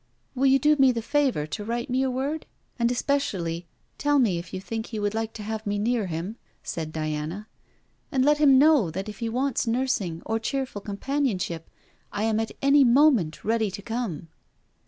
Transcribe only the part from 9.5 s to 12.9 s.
nursing or cheerful companionship, I am at any